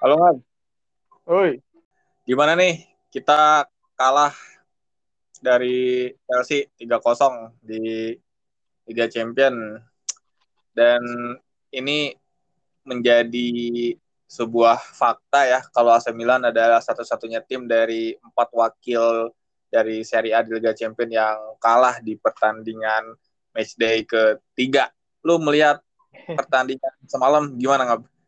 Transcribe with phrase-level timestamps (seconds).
[0.00, 0.40] Halo, Mas.
[1.28, 1.60] Oi.
[2.24, 2.88] Gimana nih?
[3.12, 4.32] Kita kalah
[5.44, 8.16] dari Chelsea 3-0 di
[8.88, 9.76] Liga Champion.
[10.72, 11.04] Dan
[11.68, 12.16] ini
[12.88, 13.52] menjadi
[14.24, 19.28] sebuah fakta ya kalau AC Milan adalah satu-satunya tim dari empat wakil
[19.68, 23.04] dari Serie A di Liga Champion yang kalah di pertandingan
[23.52, 24.88] matchday ketiga.
[25.20, 25.84] Lu melihat
[26.40, 28.19] pertandingan semalam gimana nggak?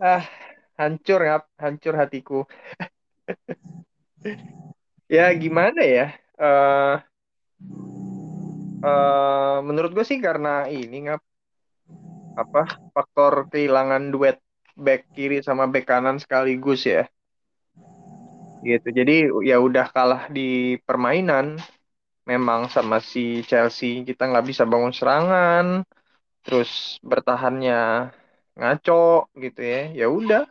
[0.00, 0.24] Ah,
[0.80, 2.48] hancur ya, hancur hatiku.
[5.12, 6.16] ya gimana ya?
[6.40, 6.96] Uh,
[8.80, 11.20] uh, menurut gue sih karena ini ngap
[12.32, 14.40] apa faktor kehilangan duet
[14.72, 17.04] back kiri sama back kanan sekaligus ya.
[18.64, 18.88] Gitu.
[18.88, 21.60] Jadi ya udah kalah di permainan.
[22.24, 25.84] Memang sama si Chelsea kita nggak bisa bangun serangan,
[26.40, 28.12] terus bertahannya
[28.60, 30.04] ngaco gitu ya.
[30.04, 30.44] Ya udah,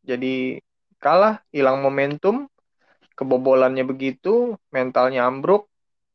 [0.00, 0.64] jadi
[0.96, 2.48] kalah, hilang momentum,
[3.12, 5.68] kebobolannya begitu, mentalnya ambruk,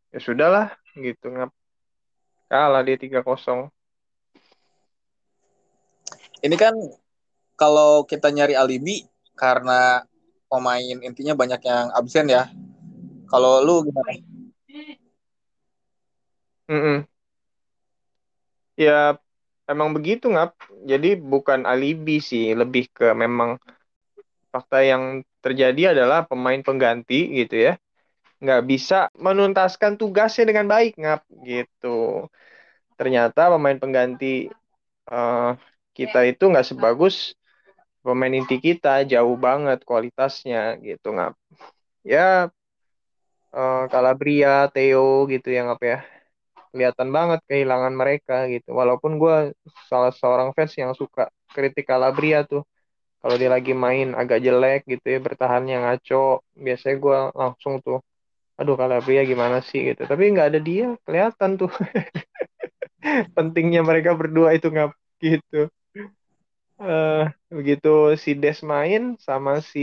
[0.09, 1.53] ya sudahlah gitu ngap
[2.50, 3.70] kalah dia 3-0
[6.42, 6.73] ini kan
[7.58, 9.03] kalau kita nyari alibi
[9.34, 10.06] karena
[10.47, 12.50] pemain intinya banyak yang absen ya.
[13.28, 14.14] Kalau lu gimana?
[16.69, 16.97] Mm -mm.
[18.78, 19.17] Ya
[19.68, 20.56] emang begitu ngap.
[20.88, 23.60] Jadi bukan alibi sih, lebih ke memang
[24.50, 27.74] fakta yang terjadi adalah pemain pengganti gitu ya
[28.38, 32.30] nggak bisa menuntaskan tugasnya dengan baik ngap gitu.
[32.94, 34.50] Ternyata pemain pengganti
[35.09, 35.58] uh,
[35.98, 37.34] kita itu nggak sebagus
[38.06, 41.34] pemain inti kita jauh banget kualitasnya gitu ngap
[42.08, 42.48] ya
[43.52, 46.00] uh, Calabria Theo gitu yang apa ya
[46.72, 48.70] kelihatan banget kehilangan mereka gitu.
[48.76, 49.36] Walaupun gue
[49.90, 52.64] salah seorang fans yang suka kritik Calabria tuh.
[53.22, 58.00] Kalau dia lagi main agak jelek gitu ya bertahannya ngaco biasanya gue langsung tuh
[58.58, 59.94] aduh Calabria gimana sih?
[59.94, 60.06] gitu.
[60.06, 61.72] Tapi nggak ada dia kelihatan tuh.
[63.36, 64.91] Pentingnya mereka berdua itu ngap
[65.22, 65.70] gitu.
[66.78, 69.81] Uh, begitu si Des main sama si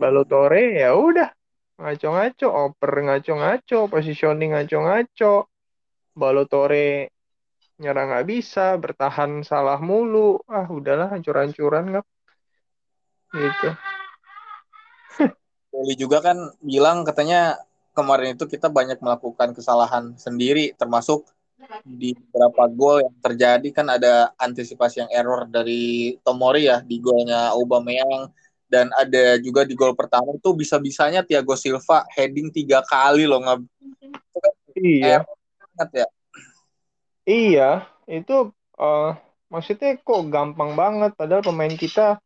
[0.00, 1.28] Balotore ya udah
[1.82, 5.50] ngaco-ngaco, oper ngaco-ngaco, positioning ngaco-ngaco.
[6.12, 7.10] Balotore
[7.82, 10.38] nyerang nggak bisa, bertahan salah mulu.
[10.46, 12.06] Ah udahlah hancur-hancuran nggak
[13.32, 13.68] gitu.
[15.72, 17.58] Poli juga kan bilang katanya
[17.96, 21.28] kemarin itu kita banyak melakukan kesalahan sendiri termasuk
[21.86, 27.54] di beberapa gol yang terjadi kan ada antisipasi yang error dari Tomori ya di golnya
[27.54, 28.28] Aubameyang
[28.72, 33.60] dan ada juga di gol pertama itu bisa-bisanya Thiago Silva heading tiga kali loh nggak
[34.80, 35.20] iya.
[35.76, 36.06] Banget ya?
[37.28, 37.70] Iya
[38.08, 38.48] itu
[38.80, 39.12] uh,
[39.52, 42.16] maksudnya kok gampang banget padahal pemain kita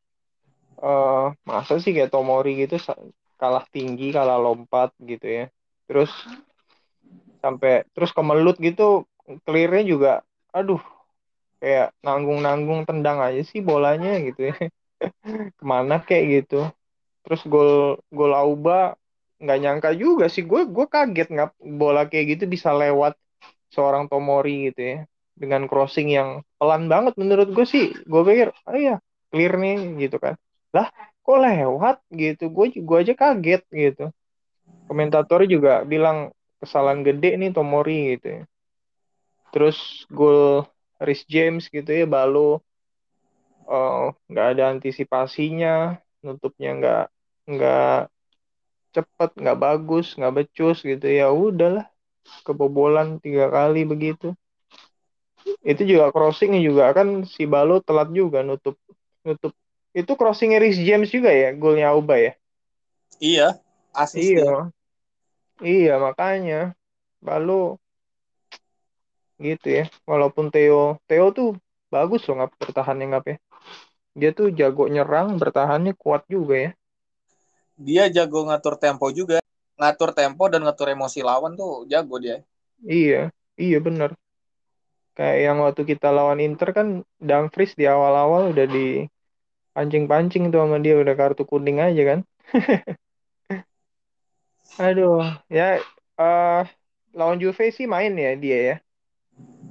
[0.79, 2.79] uh, masa sih kayak Tomori gitu
[3.35, 5.45] kalah tinggi kalah lompat gitu ya.
[5.91, 6.15] Terus
[7.43, 9.03] sampai terus kemelut gitu
[9.43, 10.13] clearnya juga
[10.55, 10.81] aduh
[11.59, 14.57] kayak nanggung-nanggung tendang aja sih bolanya gitu ya
[15.59, 16.71] ke mana kayak gitu.
[17.27, 18.95] Terus gol gol Auba
[19.43, 20.47] nggak nyangka juga sih.
[20.47, 23.19] Gue gue kaget nggak bola kayak gitu bisa lewat
[23.73, 24.99] seorang Tomori gitu ya.
[25.37, 27.93] Dengan crossing yang pelan banget menurut gue sih.
[28.09, 28.97] Gue pikir oh iya
[29.29, 30.35] clear nih gitu kan.
[30.73, 30.89] Lah
[31.21, 31.97] kok lewat?
[32.15, 32.49] gitu.
[32.49, 34.05] Gue gue aja kaget gitu.
[34.87, 36.31] Komentator juga bilang
[36.63, 38.43] kesalahan gede nih Tomori gitu ya.
[39.51, 40.65] Terus gol
[41.03, 42.65] Rhys James gitu ya Balo
[44.31, 47.05] nggak uh, ada antisipasinya nutupnya nggak
[47.47, 48.01] nggak
[48.95, 51.07] cepet nggak bagus nggak becus gitu.
[51.07, 51.87] Ya udahlah
[52.47, 54.35] kebobolan tiga kali begitu.
[55.63, 58.79] Itu juga crossingnya juga kan si Balo telat juga nutup
[59.27, 59.53] nutup.
[59.91, 62.33] Itu crossing Rhys James juga ya golnya Auba ya?
[63.19, 63.49] Iya
[63.91, 64.71] asis iya.
[65.63, 66.75] iya makanya.
[67.19, 67.83] Balo
[69.43, 69.85] gitu ya.
[70.07, 73.37] Walaupun Theo Theo tuh bagus loh nggak bertahannya nggak ya
[74.17, 76.71] dia tuh jago nyerang bertahannya kuat juga ya.
[77.77, 79.45] Dia jago ngatur tempo juga.
[79.77, 82.41] Ngatur tempo dan ngatur emosi lawan tuh jago dia.
[82.81, 83.29] Iya
[83.61, 84.17] iya bener.
[85.13, 89.05] Kayak yang waktu kita lawan Inter kan Dumfries di awal-awal udah di
[89.77, 92.21] pancing-pancing tuh sama dia udah kartu kuning aja kan.
[94.81, 95.81] Aduh ya
[96.17, 96.65] uh,
[97.13, 98.77] lawan Juve sih main ya dia ya.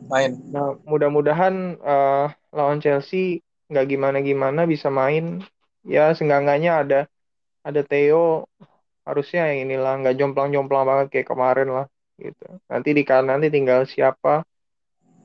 [0.06, 0.38] Main.
[0.54, 5.42] Nah, mudah-mudahan uh, lawan Chelsea nggak gimana-gimana bisa main.
[5.86, 7.00] Ya, seenggak-enggaknya ada
[7.66, 8.50] ada Theo
[9.06, 11.86] harusnya yang inilah nggak jomplang-jomplang banget kayak kemarin lah
[12.18, 12.46] gitu.
[12.70, 14.42] Nanti di kanan nanti tinggal siapa.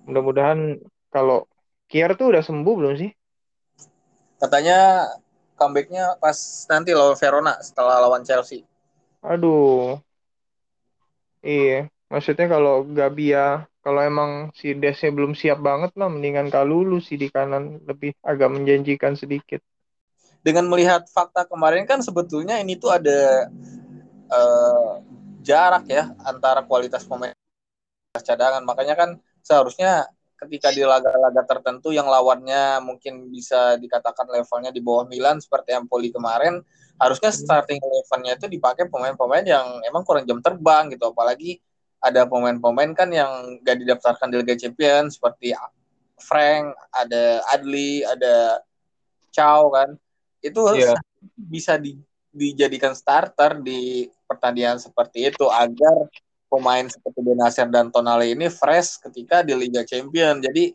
[0.05, 1.49] Mudah-mudahan kalau
[1.91, 3.11] Kier tuh udah sembuh belum sih?
[4.41, 5.11] Katanya
[5.59, 6.39] comebacknya pas
[6.71, 8.65] nanti lawan Verona setelah lawan Chelsea.
[9.21, 10.01] Aduh.
[11.41, 17.17] Iya, maksudnya kalau Gabia, kalau emang si Dese belum siap banget lah, mendingan Kalulu sih
[17.17, 19.65] di kanan lebih agak menjanjikan sedikit.
[20.41, 23.49] Dengan melihat fakta kemarin kan sebetulnya ini tuh ada
[24.29, 25.01] uh,
[25.41, 27.33] jarak ya antara kualitas pemain
[28.17, 28.65] cadangan.
[28.65, 29.11] Makanya kan
[29.45, 30.09] seharusnya
[30.41, 36.09] ketika di laga-laga tertentu yang lawannya mungkin bisa dikatakan levelnya di bawah Milan seperti Empoli
[36.09, 36.65] kemarin,
[36.97, 41.61] harusnya starting elevennya itu dipakai pemain-pemain yang emang kurang jam terbang gitu, apalagi
[42.01, 45.53] ada pemain-pemain kan yang gak didaftarkan di Liga Champions seperti
[46.21, 48.61] Frank, ada Adli, ada
[49.31, 49.95] Chow kan,
[50.41, 50.97] itu yeah.
[51.37, 51.97] bisa di,
[52.33, 56.09] dijadikan starter di pertandingan seperti itu agar
[56.51, 60.43] pemain seperti Benasir dan Tonali ini fresh ketika di Liga Champion.
[60.43, 60.75] Jadi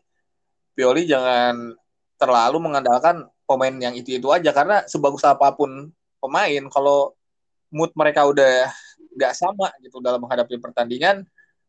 [0.75, 1.75] Pioli jangan
[2.15, 5.91] terlalu mengandalkan pemain yang itu-itu aja karena sebagus apa pun
[6.23, 7.11] pemain kalau
[7.69, 8.71] mood mereka udah
[9.15, 11.23] nggak sama gitu dalam menghadapi pertandingan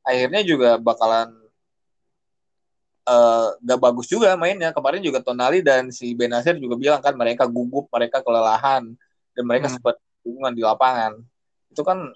[0.07, 1.35] akhirnya juga bakalan
[3.07, 4.71] uh, eh, gak bagus juga mainnya.
[4.71, 8.95] Kemarin juga Tonali dan si Benasir juga bilang kan mereka gugup mereka kelelahan
[9.35, 9.75] dan mereka hmm.
[9.79, 11.13] sempat hubungan di lapangan.
[11.71, 12.15] Itu kan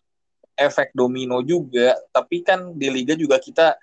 [0.54, 3.74] efek domino juga tapi kan di liga juga kita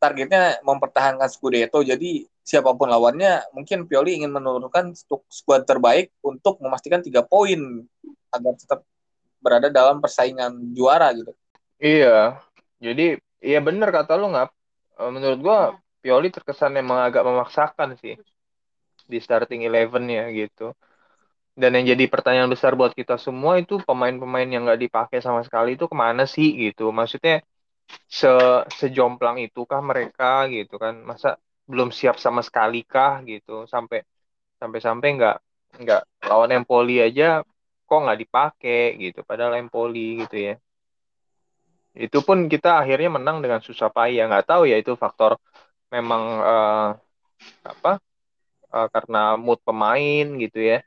[0.00, 1.84] targetnya mempertahankan Scudetto.
[1.84, 4.96] Jadi siapa pun lawannya mungkin Pioli ingin menurunkan
[5.28, 7.84] skuad terbaik untuk memastikan tiga poin
[8.32, 8.80] agar tetap
[9.40, 11.32] berada dalam persaingan juara gitu.
[11.80, 12.40] Iya.
[12.80, 14.48] Jadi iya bener kata lu nggak
[15.00, 15.58] eh, menurut gua
[16.00, 18.16] Pioli terkesan emang agak memaksakan sih
[19.04, 20.72] di starting eleven ya gitu.
[21.60, 25.76] Dan yang jadi pertanyaan besar buat kita semua itu pemain-pemain yang nggak dipakai sama sekali
[25.76, 26.88] itu ke mana sih gitu?
[26.88, 27.44] Maksudnya
[28.08, 28.30] se
[28.78, 30.94] sejomplang itu kah mereka gitu kan?
[31.04, 31.36] Masa
[31.68, 33.68] belum siap sama sekali kah gitu?
[33.68, 34.06] Sampai
[34.60, 35.36] sampai sampai nggak
[35.84, 37.44] nggak lawan Empoli aja
[37.90, 40.54] kok nggak dipakai gitu padahal Empoli gitu ya.
[41.90, 44.30] Itu pun kita akhirnya menang dengan susah payah.
[44.30, 45.34] Nggak tahu ya itu faktor
[45.90, 46.88] memang uh,
[47.66, 47.98] apa
[48.70, 50.78] uh, karena mood pemain gitu ya.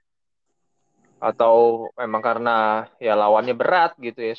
[1.20, 4.34] Atau memang karena ya lawannya berat gitu ya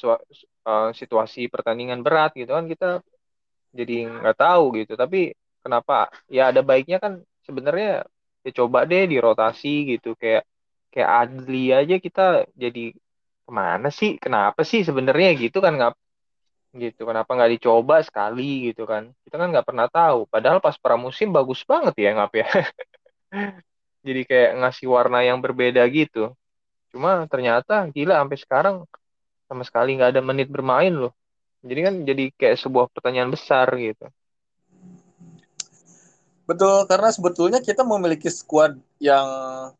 [0.64, 3.04] uh, situasi pertandingan berat gitu kan kita
[3.76, 4.96] jadi nggak tahu gitu.
[4.96, 6.08] Tapi kenapa?
[6.32, 8.08] Ya ada baiknya kan sebenarnya
[8.40, 10.16] ya coba deh dirotasi gitu.
[10.16, 10.48] Kayak
[10.94, 12.94] kayak Adli aja kita jadi
[13.44, 14.14] ke mana sih?
[14.22, 15.74] Kenapa sih sebenarnya gitu kan?
[15.74, 15.92] Nggak
[16.78, 17.02] gitu.
[17.06, 19.10] Kenapa nggak dicoba sekali gitu kan?
[19.26, 20.30] Kita kan nggak pernah tahu.
[20.30, 22.46] Padahal pas pramusim bagus banget ya ngap ya.
[24.06, 26.34] Jadi kayak ngasih warna yang berbeda gitu.
[26.94, 28.76] Cuma ternyata gila sampai sekarang
[29.50, 31.12] sama sekali nggak ada menit bermain loh.
[31.64, 34.04] Jadi kan jadi kayak sebuah pertanyaan besar gitu.
[36.44, 39.24] Betul, karena sebetulnya kita memiliki skuad yang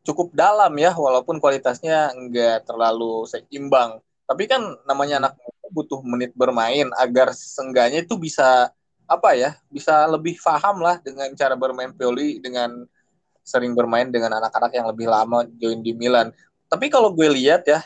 [0.01, 4.01] cukup dalam ya, walaupun kualitasnya nggak terlalu seimbang.
[4.25, 5.33] Tapi kan namanya anak
[5.69, 8.73] butuh menit bermain agar seenggaknya itu bisa
[9.05, 12.89] apa ya, bisa lebih paham lah dengan cara bermain Pioli dengan
[13.45, 16.33] sering bermain dengan anak-anak yang lebih lama join di Milan.
[16.73, 17.85] Tapi kalau gue lihat ya,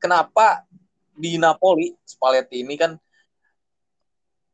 [0.00, 0.64] kenapa
[1.12, 2.96] di Napoli Spalletti ini kan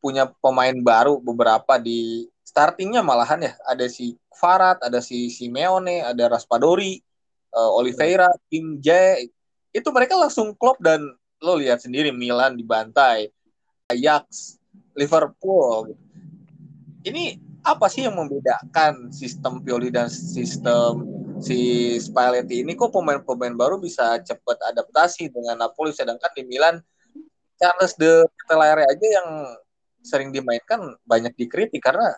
[0.02, 6.26] punya pemain baru beberapa di startingnya malahan ya ada si Farad, ada si Simeone, ada
[6.26, 6.99] Raspadori,
[7.55, 9.30] uh, Oliveira, Kim Jae
[9.71, 10.99] itu mereka langsung klop dan
[11.38, 13.30] lo lihat sendiri Milan dibantai,
[13.87, 14.59] Ajax,
[14.99, 15.95] Liverpool.
[17.07, 21.07] Ini apa sih yang membedakan sistem Pioli dan sistem
[21.40, 26.76] si Spalletti ini kok pemain-pemain baru bisa cepat adaptasi dengan Napoli sedangkan di Milan
[27.57, 29.28] Charles de Ketelaere aja yang
[30.00, 32.16] sering dimainkan banyak dikritik karena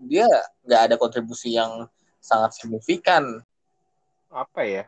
[0.00, 0.26] dia
[0.64, 1.84] nggak ada kontribusi yang
[2.20, 3.44] sangat signifikan.
[4.32, 4.84] Apa ya?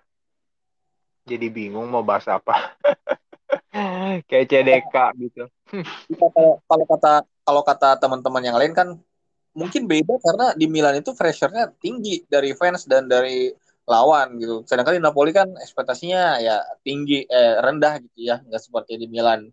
[1.28, 2.74] Jadi bingung mau bahas apa.
[4.28, 5.44] Kayak CDK gitu.
[6.68, 8.88] kalau kata kalau kata teman-teman yang lain kan
[9.52, 13.52] mungkin beda karena di Milan itu pressure-nya tinggi dari fans dan dari
[13.88, 14.64] lawan gitu.
[14.64, 19.48] Sedangkan di Napoli kan ekspektasinya ya tinggi eh rendah gitu ya, nggak seperti di Milan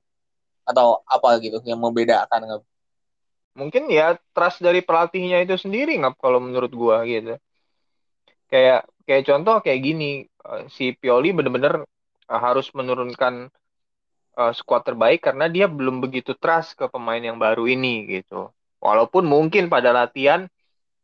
[0.67, 2.61] atau apa gitu yang membedakan?
[3.59, 7.35] Mungkin ya trust dari pelatihnya itu sendiri nggak kalau menurut gua gitu.
[8.49, 11.83] Kayak kayak contoh kayak gini, eh, si Pioli bener-bener
[12.31, 13.51] eh, harus menurunkan
[14.39, 18.47] uh, skuad terbaik karena dia belum begitu trust ke pemain yang baru ini gitu.
[18.79, 20.47] Walaupun mungkin pada latihan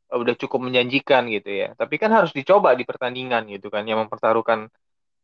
[0.08, 1.68] udah cukup menjanjikan gitu ya.
[1.76, 4.72] Tapi kan harus dicoba di pertandingan gitu kan yang mempertaruhkan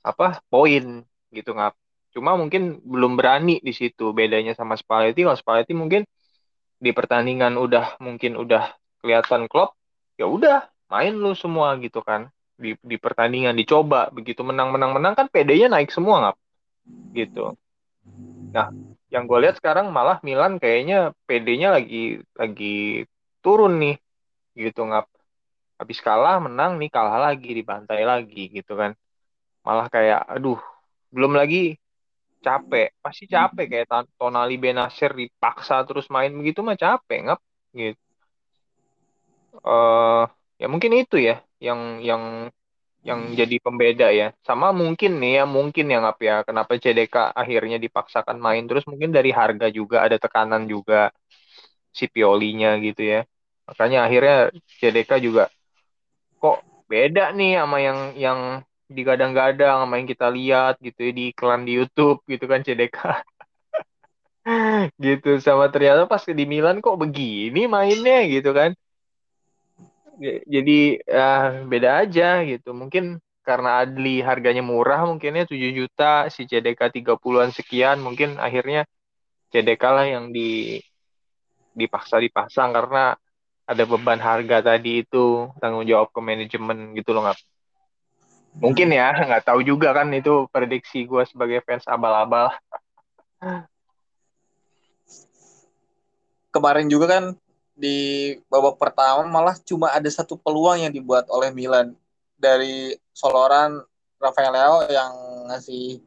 [0.04, 1.74] apa poin gitu nggak.
[2.12, 5.24] Cuma mungkin belum berani di situ bedanya sama Spalletti.
[5.24, 6.04] Kalau Spalletti mungkin
[6.82, 8.74] di pertandingan udah mungkin udah
[9.06, 9.78] kelihatan klop
[10.18, 12.34] ya udah main lu semua gitu kan.
[12.58, 16.38] Di di pertandingan dicoba begitu menang menang menang kan PD-nya naik semua nggak
[17.14, 17.54] gitu.
[18.52, 18.74] Nah
[19.14, 23.06] yang gue lihat sekarang malah Milan kayaknya PD-nya lagi lagi
[23.46, 23.96] turun nih
[24.58, 25.06] gitu nggak
[25.82, 28.98] habis kalah menang nih kalah lagi dibantai lagi gitu kan.
[29.62, 30.58] Malah kayak aduh
[31.14, 31.78] belum lagi
[32.41, 32.91] capek.
[33.00, 36.33] Pasti capek kayak Tonali Benasir dipaksa terus main.
[36.33, 37.39] Begitu mah capek ngap
[37.77, 38.01] gitu.
[39.62, 40.25] Uh,
[40.57, 42.50] ya mungkin itu ya yang yang
[43.01, 44.33] yang jadi pembeda ya.
[44.45, 46.36] Sama mungkin nih ya mungkin yang apa ya.
[46.45, 48.86] Kenapa CDK akhirnya dipaksakan main terus?
[48.89, 51.13] Mungkin dari harga juga ada tekanan juga
[51.93, 53.21] si Piolinya gitu ya.
[53.69, 54.38] Makanya akhirnya
[54.81, 55.50] CDK juga
[56.41, 58.39] kok beda nih sama yang yang
[58.98, 62.98] digadang-gadang sama yang kita lihat gitu ya di iklan di YouTube gitu kan CDK
[65.05, 68.71] gitu sama ternyata pas di Milan kok begini mainnya gitu kan.
[70.45, 72.69] Jadi uh, beda aja gitu.
[72.77, 78.86] Mungkin karena Adli harganya murah mungkinnya 7 juta si CDK 30-an sekian mungkin akhirnya
[79.50, 80.77] CDK lah yang di
[81.74, 83.17] dipaksa dipasang karena
[83.65, 87.39] ada beban harga tadi itu tanggung jawab ke manajemen gitu loh nggak
[88.58, 92.51] mungkin ya nggak tahu juga kan itu prediksi gue sebagai fans abal-abal.
[96.51, 97.24] Kemarin juga kan
[97.72, 101.96] di babak pertama malah cuma ada satu peluang yang dibuat oleh Milan.
[102.41, 103.86] Dari soloran
[104.17, 105.13] Rafael Leo yang
[105.53, 106.01] ngasih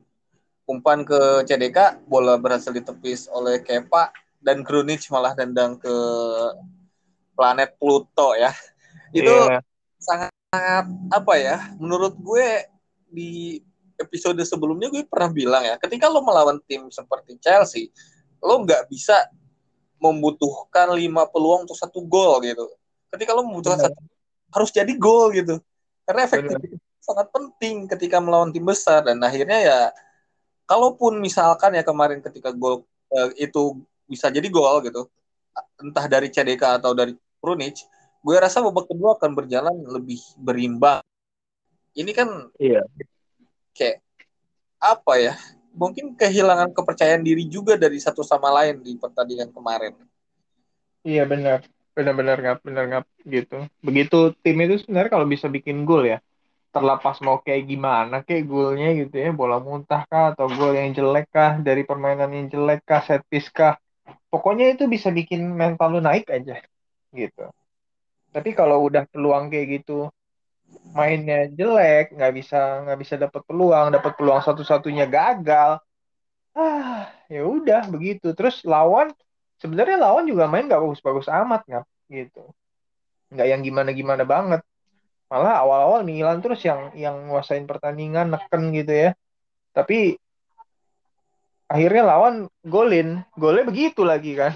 [0.66, 4.10] umpan ke CDK bola berhasil ditepis oleh Kepa
[4.42, 5.94] dan Krunic malah tendang ke
[7.38, 8.50] planet Pluto ya.
[9.14, 9.62] Itu yeah.
[10.02, 12.70] sangat sangat apa ya menurut gue
[13.10, 13.58] di
[13.98, 17.90] episode sebelumnya gue pernah bilang ya ketika lo melawan tim seperti Chelsea
[18.38, 19.26] lo nggak bisa
[20.04, 22.68] membutuhkan lima peluang untuk satu gol gitu.
[23.08, 23.96] Ketika lo membutuhkan satu
[24.52, 25.56] harus jadi gol gitu.
[26.04, 29.78] Karena efektif sangat penting ketika melawan tim besar dan akhirnya ya
[30.68, 35.08] kalaupun misalkan ya kemarin ketika gol eh, itu bisa jadi gol gitu
[35.80, 37.84] entah dari CDK atau dari Prunic
[38.24, 41.04] gue rasa babak kedua akan berjalan lebih berimbang
[41.92, 42.80] ini kan iya.
[43.76, 44.00] kayak
[44.80, 45.34] apa ya
[45.74, 49.92] mungkin kehilangan kepercayaan diri juga dari satu sama lain di pertandingan kemarin.
[51.04, 53.58] Iya benar, benar-benar nggak benar nggak gitu.
[53.82, 56.22] Begitu tim itu sebenarnya kalau bisa bikin gol ya,
[56.70, 61.28] terlepas mau kayak gimana kayak golnya gitu ya, bola muntah kah atau gol yang jelek
[61.28, 63.76] kah dari permainan yang jelek kah, set piece kah,
[64.30, 66.62] pokoknya itu bisa bikin mental lu naik aja
[67.12, 67.50] gitu.
[68.34, 70.10] Tapi kalau udah peluang kayak gitu
[70.90, 75.78] mainnya jelek nggak bisa nggak bisa dapat peluang dapat peluang satu-satunya gagal
[76.58, 78.34] ah ya udah begitu.
[78.34, 79.14] Terus lawan
[79.62, 82.42] sebenarnya lawan juga main nggak bagus-bagus amat nggak gitu.
[83.30, 84.62] Nggak yang gimana-gimana banget.
[85.30, 89.10] Malah awal-awal Milan terus yang yang nguasain pertandingan neken gitu ya.
[89.74, 90.14] Tapi
[91.66, 93.22] akhirnya lawan golin.
[93.34, 94.54] Golnya begitu lagi kan.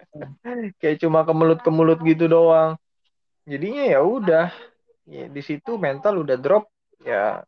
[0.80, 2.80] Kayak cuma kemelut kemulut gitu doang
[3.46, 4.46] jadinya ya udah
[5.08, 6.68] ya, di situ mental udah drop
[7.00, 7.40] ya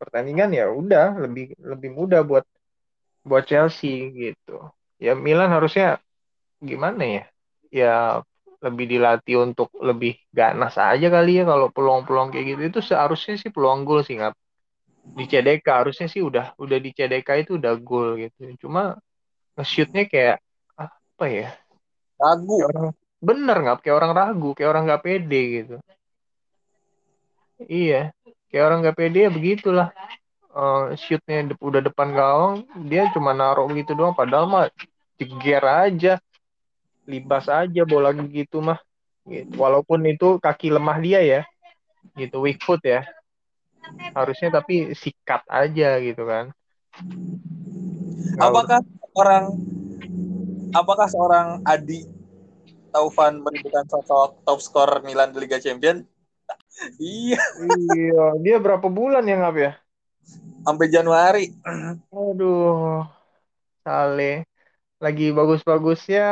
[0.00, 2.44] pertandingan ya udah lebih lebih mudah buat
[3.20, 4.72] buat Chelsea gitu.
[4.96, 6.00] Ya Milan harusnya
[6.60, 7.24] gimana ya?
[7.70, 7.94] Ya
[8.60, 12.62] lebih dilatih untuk lebih ganas aja kali ya kalau peluang-peluang kayak gitu.
[12.72, 14.34] Itu seharusnya sih peluang gol sih nggak
[15.00, 18.56] di CDK harusnya sih udah udah di CDK itu udah gol gitu.
[18.60, 18.96] Cuma
[19.56, 20.36] nge-shootnya kayak
[20.76, 21.48] apa ya?
[22.20, 22.56] Ragu.
[22.68, 25.76] Orang, bener nggak kayak orang ragu kayak orang nggak pede gitu
[27.68, 28.16] Iya,
[28.48, 29.88] kayak orang gak pede ya begitulah.
[30.50, 34.16] Uh, shootnya de udah depan gawang, dia cuma naruh begitu doang.
[34.16, 34.66] Padahal mah
[35.20, 36.12] jeger aja,
[37.04, 38.80] libas aja bola gitu mah.
[39.28, 39.52] Gitu.
[39.60, 41.40] Walaupun itu kaki lemah dia ya,
[42.16, 43.04] gitu weak foot ya.
[44.16, 46.50] Harusnya tapi sikat aja gitu kan.
[48.40, 48.80] apakah
[49.14, 49.52] orang
[50.72, 52.19] apakah seorang Adi
[52.90, 56.04] Taufan merindukan sosok top skor Milan di Liga Champions?
[56.98, 57.38] iya.
[57.60, 59.72] Iya, dia berapa bulan ya ngap ya?
[60.66, 61.54] Sampai Januari.
[62.12, 63.06] Aduh.
[63.80, 64.44] Sale.
[65.00, 66.28] Lagi bagus-bagusnya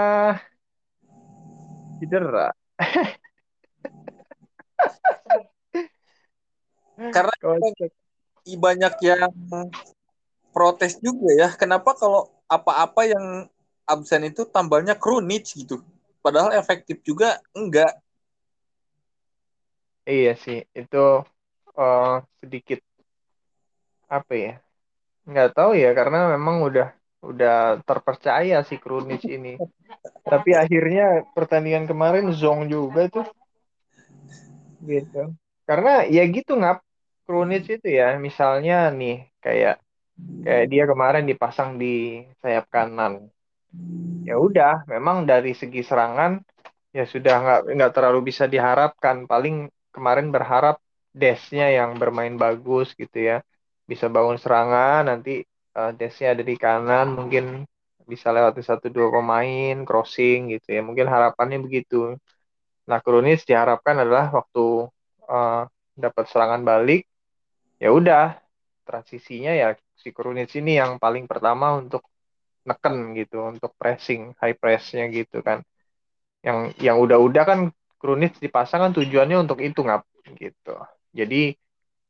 [1.98, 2.52] cedera.
[7.14, 7.32] Karena
[8.44, 9.32] banyak yang
[10.52, 11.48] protes juga ya.
[11.56, 13.48] Kenapa kalau apa-apa yang
[13.88, 15.80] absen itu tambahnya Krunic gitu.
[16.25, 17.96] Padahal efektif juga enggak.
[20.08, 21.04] Iya sih, itu
[21.76, 22.80] uh, sedikit
[24.08, 24.54] apa ya?
[25.28, 26.88] Nggak tahu ya, karena memang udah
[27.20, 29.60] udah terpercaya si Krunic ini.
[30.25, 33.28] Tapi akhirnya pertandingan kemarin zong juga tuh.
[34.78, 35.34] Gitu.
[35.68, 36.80] karena ya gitu ngap
[37.26, 39.82] Krunic itu ya misalnya nih kayak
[40.46, 43.28] kayak dia kemarin dipasang di sayap kanan
[44.28, 46.40] ya udah memang dari segi serangan
[46.92, 49.25] ya sudah nggak nggak terlalu bisa diharapkan.
[49.28, 50.76] Paling kemarin berharap
[51.18, 53.37] Desnya yang bermain bagus gitu ya.
[53.88, 55.42] Bisa bangun serangan nanti
[55.75, 57.64] uh, Desnya ada di kanan mungkin
[58.08, 60.80] bisa lewati satu dua pemain crossing gitu ya.
[60.84, 62.16] Mungkin harapannya begitu.
[62.88, 64.88] Nah Kronis diharapkan adalah waktu
[65.28, 65.62] uh,
[65.96, 67.08] dapat serangan balik
[67.82, 68.38] ya udah.
[68.88, 72.00] Transisinya ya si Kronis ini yang paling pertama untuk
[72.68, 75.64] neken gitu untuk pressing high pressnya gitu kan
[76.44, 77.60] yang yang udah-udah kan
[77.98, 80.06] Kronis dipasang kan tujuannya untuk itu ngap
[80.38, 80.75] gitu
[81.10, 81.56] jadi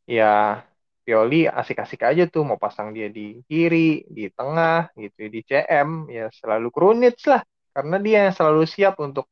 [0.05, 0.61] ya
[1.09, 6.29] Pioli asik-asik aja tuh mau pasang dia di kiri, di tengah, gitu di CM ya
[6.29, 7.41] selalu Krunic lah
[7.73, 9.25] karena dia yang selalu siap untuk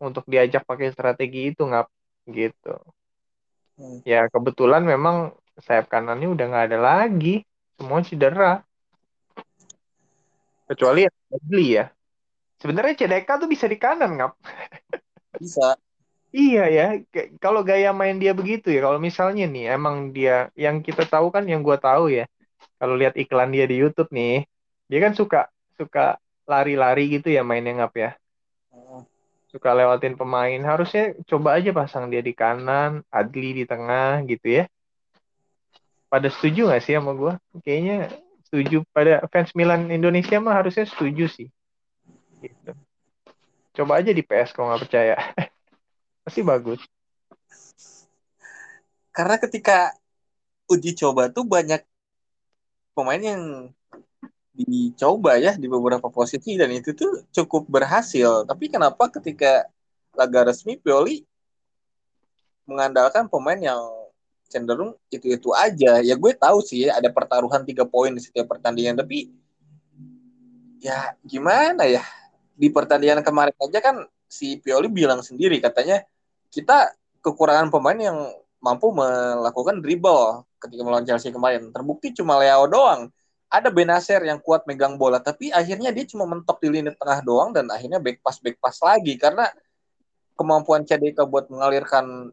[0.00, 1.92] untuk diajak pakai strategi itu ngap
[2.32, 2.80] gitu.
[3.76, 4.00] Hmm.
[4.08, 7.44] Ya kebetulan memang sayap kanannya udah nggak ada lagi,
[7.76, 8.64] semua cedera.
[10.68, 11.08] Kecuali
[11.42, 11.88] beli ya.
[12.60, 14.32] Sebenarnya CDK tuh bisa di kanan ngap.
[15.40, 15.78] Bisa.
[16.28, 16.86] Iya ya,
[17.40, 18.84] kalau gaya main dia begitu ya.
[18.84, 22.28] Kalau misalnya nih, emang dia yang kita tahu kan, yang gue tahu ya.
[22.76, 24.44] Kalau lihat iklan dia di YouTube nih,
[24.92, 25.48] dia kan suka
[25.80, 28.10] suka lari-lari gitu ya mainnya ngap ya.
[29.48, 30.60] Suka lewatin pemain.
[30.60, 34.64] Harusnya coba aja pasang dia di kanan, Adli di tengah gitu ya.
[36.12, 37.32] Pada setuju gak sih sama gue?
[37.64, 38.12] Kayaknya
[38.48, 38.82] setuju.
[38.90, 41.48] Pada fans Milan Indonesia mah harusnya setuju sih.
[42.40, 42.72] Gitu.
[43.76, 45.16] Coba aja di PS kalau nggak percaya.
[46.24, 46.80] pasti bagus.
[49.12, 49.92] Karena ketika
[50.68, 51.84] uji coba tuh banyak
[52.92, 53.42] pemain yang
[54.58, 58.42] dicoba ya di beberapa posisi dan itu tuh cukup berhasil.
[58.42, 59.70] Tapi kenapa ketika
[60.18, 61.22] laga resmi Pioli
[62.66, 63.80] mengandalkan pemain yang
[64.48, 66.00] cenderung itu-itu aja.
[66.00, 69.30] Ya gue tahu sih ada pertaruhan tiga poin di setiap pertandingan, tapi
[70.80, 72.02] ya gimana ya
[72.58, 73.96] di pertandingan kemarin aja kan
[74.26, 76.02] si Pioli bilang sendiri katanya
[76.50, 78.18] kita kekurangan pemain yang
[78.58, 81.70] mampu melakukan dribble ketika melawan Chelsea kemarin.
[81.70, 83.12] Terbukti cuma Leo doang.
[83.48, 87.48] Ada Benacer yang kuat megang bola, tapi akhirnya dia cuma mentok di lini tengah doang
[87.56, 89.48] dan akhirnya back pass back pass lagi karena
[90.36, 92.28] kemampuan CDK buat mengalirkan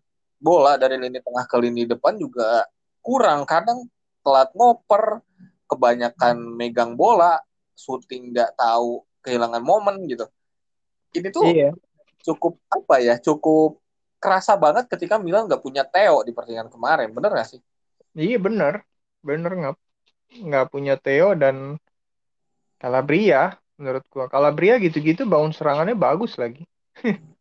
[0.45, 2.69] bola dari lini tengah ke lini depan juga
[3.01, 3.49] kurang.
[3.49, 3.89] Kadang
[4.21, 5.25] telat ngoper,
[5.65, 7.41] kebanyakan megang bola,
[7.73, 10.29] shooting nggak tahu kehilangan momen gitu.
[11.17, 11.73] Ini tuh iya.
[12.21, 13.17] cukup apa ya?
[13.17, 13.81] Cukup
[14.21, 17.61] kerasa banget ketika Milan nggak punya Theo di pertandingan kemarin, bener nggak sih?
[18.13, 18.85] Iya bener,
[19.25, 19.75] bener nggak
[20.45, 21.81] nggak punya Theo dan
[22.77, 24.29] Calabria menurut gua.
[24.29, 26.63] Calabria gitu-gitu bangun serangannya bagus lagi.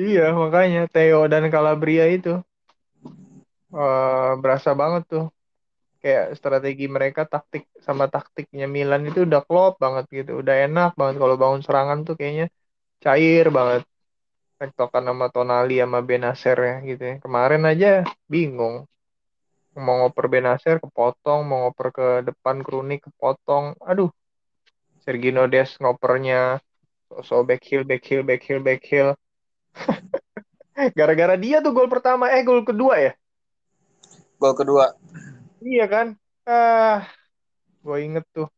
[0.00, 2.32] iya makanya Theo dan Calabria itu
[3.80, 5.24] uh, berasa banget tuh
[6.02, 11.16] kayak strategi mereka taktik sama taktiknya Milan itu udah klop banget gitu udah enak banget
[11.22, 12.46] kalau bangun serangan tuh kayaknya
[13.04, 13.82] cair banget
[14.60, 17.14] tektokan sama Tonali sama Benacer ya gitu ya.
[17.24, 18.84] Kemarin aja bingung.
[19.72, 23.80] Mau ngoper Benacer kepotong, mau ngoper ke depan Kronik kepotong.
[23.80, 24.12] Aduh.
[25.00, 26.60] Sergino Des ngopernya
[27.24, 29.16] so, back heel, back heel, back heel, back heel.
[30.98, 33.12] Gara-gara dia tuh gol pertama, eh gol kedua ya?
[34.40, 34.96] Gol kedua.
[35.60, 36.06] Iya kan?
[36.48, 37.04] Ah,
[37.84, 38.48] gue inget tuh.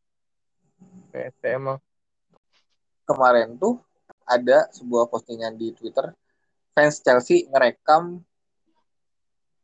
[1.11, 1.77] PT emang.
[3.03, 3.83] Kemarin tuh
[4.23, 6.15] ada sebuah postingan di Twitter
[6.73, 8.23] fans Chelsea ngerekam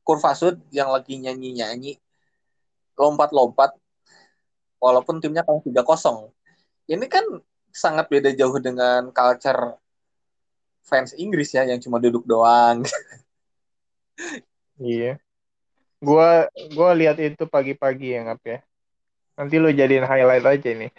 [0.04, 2.02] Kurvasud yang lagi nyanyi-nyanyi
[2.98, 3.78] lompat-lompat
[4.82, 6.34] walaupun timnya kalah tiga kosong.
[6.90, 7.22] Ini kan
[7.70, 9.78] sangat beda jauh dengan culture
[10.90, 12.84] fans Inggris ya yang cuma duduk doang.
[14.82, 15.22] iya.
[16.02, 18.60] Gua gua lihat itu pagi-pagi ya ngap ya.
[19.38, 20.92] Nanti lo jadiin highlight aja nih.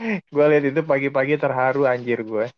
[0.32, 2.48] gue lihat itu pagi-pagi terharu anjir gue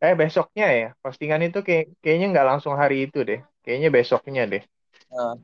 [0.00, 4.62] eh besoknya ya postingan itu kayak kayaknya nggak langsung hari itu deh kayaknya besoknya deh
[5.12, 5.36] uh.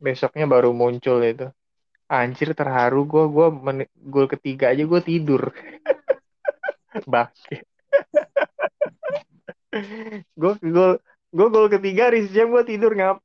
[0.00, 1.48] besoknya baru muncul itu
[2.08, 3.46] anjir terharu gue gue
[4.08, 5.52] gol ketiga aja gue tidur
[7.12, 7.64] bangke
[10.40, 10.92] gue gol
[11.36, 12.04] gue gol ketiga
[12.34, 13.16] jam gue tidur ngap.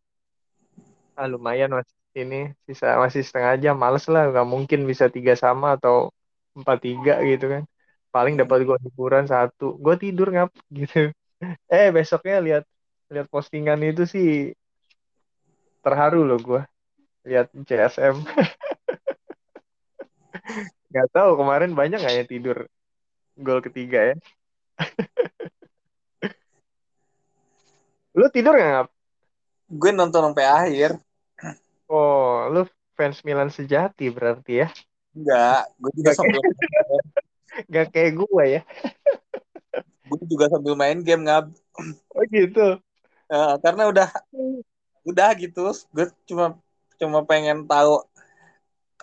[1.19, 2.35] Ah lumayan mas ini
[2.67, 5.95] sisa masih setengah jam males lah nggak mungkin bisa tiga sama atau
[6.57, 7.63] empat tiga gitu kan.
[8.13, 10.97] Paling dapat gue hiburan satu gue tidur ngap gitu.
[11.73, 12.63] Eh besoknya lihat
[13.13, 14.27] lihat postingan itu sih
[15.83, 16.61] terharu loh gue
[17.29, 18.17] lihat CSM
[20.91, 22.57] nggak tahu kemarin banyak nggak ya tidur
[23.45, 24.15] gol ketiga ya
[28.17, 28.89] lu tidur nggak
[29.67, 30.91] gue nonton sampai akhir.
[31.91, 32.63] Oh, lu
[32.95, 34.67] fans Milan sejati berarti ya?
[35.11, 36.41] Enggak, gue juga Gak sambil.
[37.73, 38.61] Gak kayak gue ya.
[40.07, 41.51] gue juga sambil main game ngab.
[42.15, 42.79] Oh gitu.
[43.27, 44.07] Uh, karena udah
[45.03, 46.55] udah gitu, gue cuma
[46.95, 48.03] cuma pengen tahu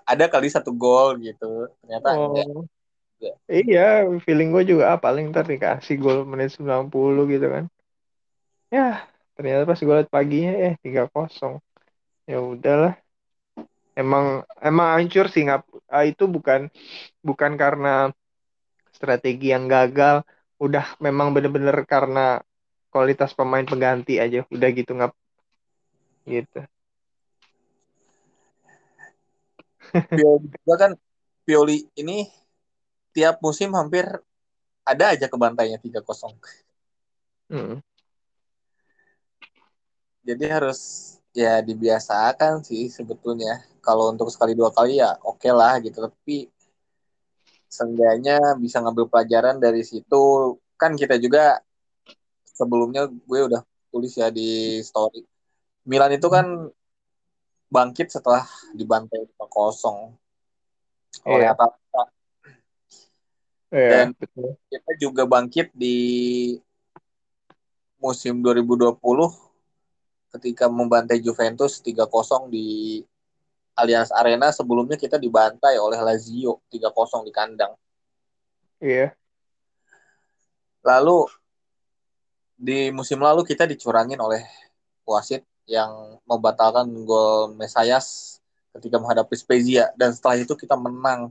[0.04, 1.68] ada kali satu gol gitu.
[1.84, 2.32] Ternyata oh.
[2.32, 2.48] enggak.
[3.48, 6.92] Iya, feeling gue juga ah, paling ntar dikasih gol menit 90
[7.32, 7.64] gitu kan.
[8.74, 8.86] Ya,
[9.34, 11.54] ternyata pas gue liat paginya eh tiga kosong.
[12.30, 12.92] Ya udahlah.
[14.02, 14.26] Emang
[14.68, 15.60] emang hancur sih nggak
[15.96, 16.60] ah, itu bukan
[17.28, 17.88] bukan karena
[18.96, 20.16] strategi yang gagal,
[20.64, 22.42] udah memang bener-bener karena
[22.92, 25.12] kualitas pemain pengganti aja, udah gitu nggak
[26.26, 26.58] gitu.
[30.14, 30.90] Pioli juga kan
[31.46, 32.26] Pioli ini
[33.14, 34.06] tiap musim hampir
[34.84, 36.34] ada aja kebantainya tiga kosong.
[37.50, 37.78] Hmm.
[40.24, 40.80] Jadi harus
[41.36, 43.60] ya dibiasakan sih sebetulnya.
[43.84, 46.00] Kalau untuk sekali dua kali ya oke okay lah gitu.
[46.00, 46.48] Tapi
[47.68, 50.56] seenggaknya bisa ngambil pelajaran dari situ.
[50.80, 51.60] Kan kita juga
[52.48, 55.20] sebelumnya gue udah tulis ya di story.
[55.84, 56.72] Milan itu kan
[57.68, 60.16] bangkit setelah dibantai 5-0
[61.28, 61.52] oleh yeah.
[61.52, 62.14] Atalanta
[63.74, 64.54] Yeah, Dan betul.
[64.70, 65.98] kita juga bangkit di
[67.98, 68.94] musim 2020
[70.34, 73.00] ketika membantai Juventus 3-0 di
[73.74, 77.74] Allianz Arena sebelumnya kita dibantai oleh Lazio 3-0 di kandang.
[78.82, 78.94] Iya.
[78.94, 79.10] Yeah.
[80.84, 81.26] Lalu
[82.54, 84.42] di musim lalu kita dicurangin oleh
[85.02, 88.38] wasit yang membatalkan gol Mesias
[88.78, 91.30] ketika menghadapi Spezia dan setelah itu kita menang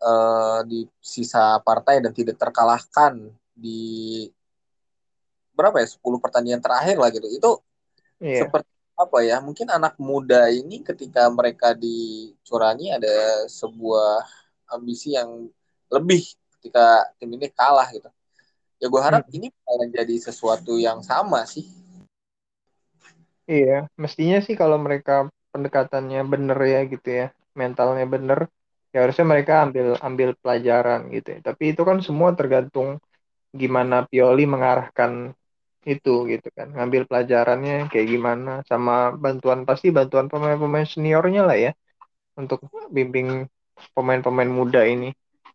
[0.00, 4.28] uh, di sisa partai dan tidak terkalahkan di
[5.52, 7.50] berapa ya 10 pertandingan terakhir lah gitu itu
[8.20, 8.46] yeah.
[8.46, 14.28] seperti apa ya mungkin anak muda ini ketika mereka dicurangi ada sebuah
[14.68, 15.48] ambisi yang
[15.88, 16.22] lebih
[16.60, 18.12] ketika tim ini kalah gitu
[18.76, 19.36] ya gue harap hmm.
[19.40, 21.64] ini akan jadi sesuatu yang sama sih
[23.48, 28.52] iya mestinya sih kalau mereka pendekatannya bener ya gitu ya mentalnya bener
[28.90, 31.40] ya harusnya mereka ambil ambil pelajaran gitu ya.
[31.42, 32.98] Tapi itu kan semua tergantung
[33.50, 35.34] gimana Pioli mengarahkan
[35.84, 36.72] itu gitu kan.
[36.76, 38.52] Ngambil pelajarannya kayak gimana.
[38.68, 41.72] Sama bantuan pasti bantuan pemain-pemain seniornya lah ya.
[42.36, 43.48] Untuk bimbing
[43.96, 45.12] pemain-pemain muda ini.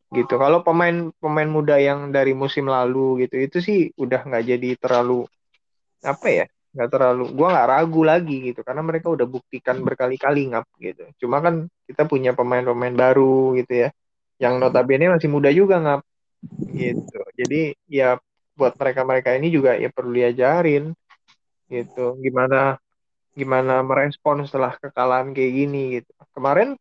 [0.09, 0.33] Gitu.
[0.37, 5.25] Kalau pemain-pemain muda yang dari musim lalu gitu itu sih udah nggak jadi terlalu
[6.05, 8.61] apa ya nggak terlalu gue nggak ragu lagi gitu.
[8.65, 11.03] Karena mereka udah buktikan berkali-kali ngap gitu.
[11.21, 13.89] Cuma kan kita punya pemain-pemain baru gitu ya.
[14.41, 16.01] Yang notabene masih muda juga ngap
[16.73, 17.19] gitu.
[17.35, 18.19] Jadi ya
[18.55, 20.95] buat mereka-mereka ini juga ya perlu diajarin
[21.67, 22.79] gitu gimana
[23.35, 26.79] gimana merespon setelah kekalahan kayak gini gitu kemarin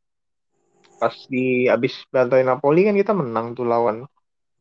[1.03, 4.07] pas di abis bantai Napoli kan kita menang tuh lawan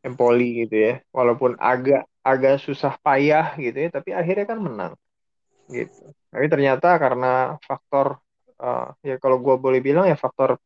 [0.04, 4.94] Empoli gitu ya walaupun agak agak susah payah gitu ya tapi akhirnya kan menang
[5.72, 6.12] gitu.
[6.34, 8.20] Tapi ternyata karena faktor
[8.60, 10.60] uh, ya kalau gue boleh bilang ya faktor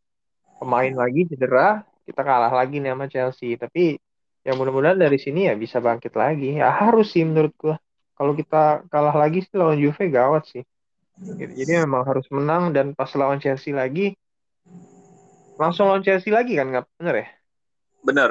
[0.57, 3.59] pemain lagi cedera, kita kalah lagi nih sama Chelsea.
[3.59, 3.99] Tapi
[4.47, 6.55] ya mudah-mudahan dari sini ya bisa bangkit lagi.
[6.55, 7.75] Ya harus sih menurut gue.
[8.15, 10.63] Kalau kita kalah lagi sih lawan Juve gawat sih.
[11.35, 14.15] Jadi memang harus menang dan pas lawan Chelsea lagi
[15.57, 17.27] langsung lawan Chelsea lagi kan nggak bener ya?
[18.05, 18.29] Bener.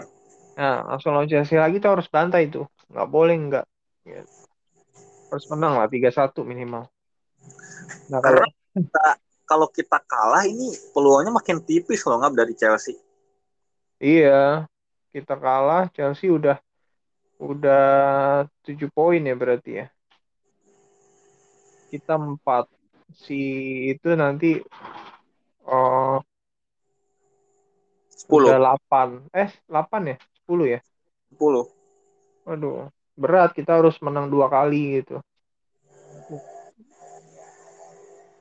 [0.56, 2.64] Nah langsung lawan Chelsea lagi tuh harus bantai itu.
[2.88, 3.66] Nggak boleh nggak.
[4.08, 4.46] Gitu
[5.30, 6.88] harus menang lah 3-1 minimal.
[8.10, 9.04] Nah, kalau kita,
[9.46, 12.94] kalau kita kalah ini peluangnya makin tipis loh nggak dari Chelsea.
[13.98, 14.68] Iya,
[15.16, 16.60] kita kalah Chelsea udah
[17.40, 19.86] udah 7 poin ya berarti ya.
[21.88, 22.68] Kita 4
[23.16, 23.40] si
[23.96, 24.60] itu nanti
[25.64, 26.20] oh
[28.28, 28.28] 10.
[28.28, 29.32] Udah 8.
[29.32, 30.16] Eh, 8 ya?
[30.44, 30.80] 10 ya?
[31.32, 31.64] 10.
[32.44, 35.24] Aduh berat kita harus menang dua kali gitu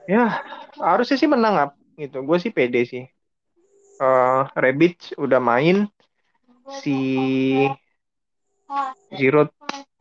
[0.05, 0.43] ya
[0.77, 3.03] harusnya sih menang gitu gue sih pede sih
[4.03, 5.87] uh, Rebic udah main
[6.81, 6.97] si
[9.13, 9.49] Zero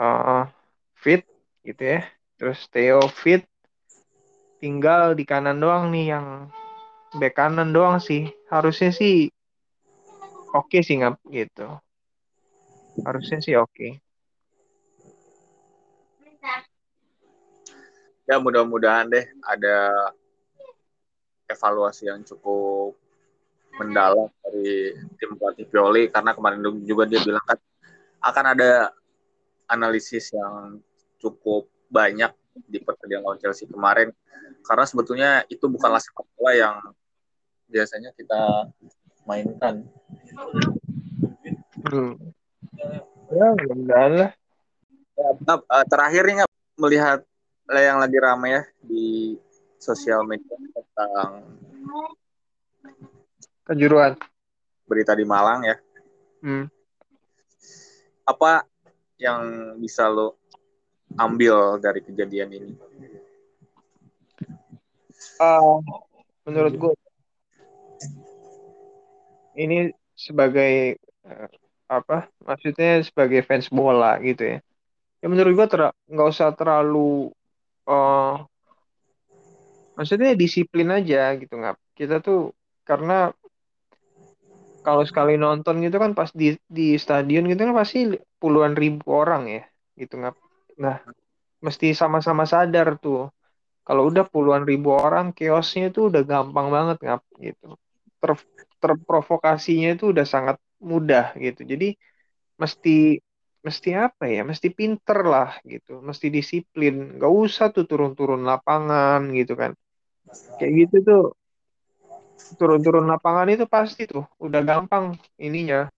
[0.00, 0.48] uh,
[0.96, 1.22] fit
[1.64, 2.00] gitu ya.
[2.40, 3.44] Terus Theo fit
[4.58, 6.48] tinggal di kanan doang nih yang
[7.20, 8.32] back kanan doang sih.
[8.48, 9.28] Harusnya sih
[10.54, 11.68] oke okay sih ngap gitu.
[13.04, 13.70] Harusnya sih oke.
[13.72, 13.92] Okay.
[18.24, 19.92] ya mudah-mudahan deh ada
[21.48, 22.96] evaluasi yang cukup
[23.78, 27.58] mendalam dari tim pelatih Pioli karena kemarin juga dia bilang kan
[28.22, 28.94] akan ada
[29.66, 30.78] analisis yang
[31.18, 32.30] cukup banyak
[32.70, 34.14] di pertandingan lawan Chelsea kemarin
[34.64, 36.76] karena sebetulnya itu bukanlah sepak bola yang
[37.68, 38.70] biasanya kita
[39.24, 39.84] mainkan.
[41.84, 42.16] Hmm.
[43.32, 44.30] Ya, mudah lah.
[45.14, 45.28] Ya,
[45.88, 46.36] terakhir nih
[46.78, 47.24] melihat
[47.72, 49.36] yang lagi ramai ya di
[49.80, 51.44] sosial media tentang
[53.64, 54.16] kejuruan
[54.84, 55.76] berita di Malang ya.
[56.44, 56.68] Hmm.
[58.24, 58.64] Apa
[59.16, 60.36] yang bisa lo
[61.16, 62.70] ambil dari kejadian ini?
[65.40, 65.80] Uh,
[66.44, 66.92] menurut gue
[69.56, 71.48] ini sebagai uh,
[71.88, 72.28] apa?
[72.44, 74.58] Maksudnya sebagai fans bola gitu ya.
[75.24, 75.66] Ya menurut gue
[76.12, 77.32] nggak usah terlalu
[77.88, 78.44] uh,
[79.96, 82.52] maksudnya disiplin aja gitu nggak kita tuh
[82.84, 83.32] karena
[84.86, 87.98] kalau sekali nonton gitu kan pas di di stadion gitu kan pasti
[88.40, 89.62] puluhan ribu orang ya
[90.00, 90.34] gitu nggak
[90.84, 90.96] nah
[91.66, 93.20] mesti sama-sama sadar tuh.
[93.86, 97.66] Kalau udah puluhan ribu orang kiosnya itu udah gampang banget ngap gitu.
[98.22, 98.32] Ter,
[98.82, 100.56] terprovokasinya itu udah sangat
[100.90, 101.60] mudah gitu.
[101.72, 101.86] Jadi
[102.62, 103.20] mesti
[103.66, 105.90] mesti apa ya mesti pinter lah gitu.
[106.08, 106.94] Mesti disiplin.
[107.16, 109.72] Nggak usah tuh turun-turun lapangan gitu kan.
[110.58, 111.20] Kayak gitu tuh
[112.58, 115.90] turun-turun lapangan itu pasti tuh udah gampang ininya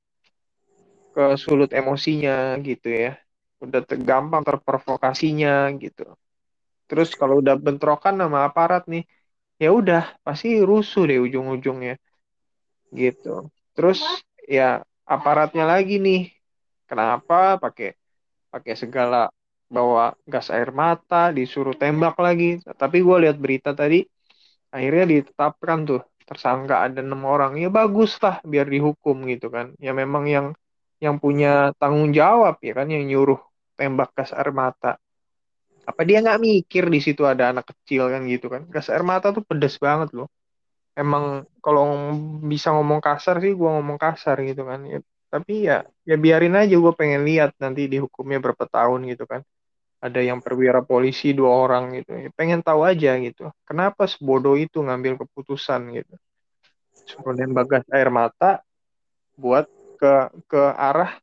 [1.17, 3.17] ke sulut emosinya gitu ya.
[3.65, 6.05] Udah ter gampang terprovokasinya gitu.
[6.87, 9.09] Terus kalau udah bentrokan sama aparat nih
[9.57, 11.97] ya udah pasti rusuh deh ujung-ujungnya
[12.93, 13.49] gitu.
[13.73, 14.05] Terus
[14.45, 16.31] ya aparatnya lagi nih
[16.85, 17.97] kenapa pakai
[18.53, 19.33] pakai segala
[19.67, 22.61] bawa gas air mata disuruh tembak lagi.
[22.61, 24.05] Tapi gue lihat berita tadi
[24.69, 29.67] akhirnya ditetapkan tuh tersangka ada enam orang ya bagus lah biar dihukum gitu kan.
[29.85, 30.47] Ya memang yang
[31.05, 33.41] yang punya tanggung jawab ya kan yang nyuruh
[33.79, 34.99] tembak gas air mata.
[35.87, 38.63] Apa dia nggak mikir di situ ada anak kecil kan gitu kan?
[38.75, 40.29] Gas air mata tuh pedes banget loh.
[40.97, 41.85] Emang kalau
[42.53, 44.81] bisa ngomong kasar sih gue ngomong kasar gitu kan.
[44.93, 44.99] Ya,
[45.33, 49.43] tapi ya ya biarin aja gue pengen lihat nanti dihukumnya berapa tahun gitu kan
[50.01, 52.13] ada yang perwira polisi dua orang gitu.
[52.15, 53.49] Ya, pengen tahu aja gitu.
[53.65, 56.15] Kenapa sebodoh itu ngambil keputusan gitu?
[57.07, 58.61] Suruh nembak gas air mata
[59.39, 60.15] buat ke
[60.51, 61.17] ke arah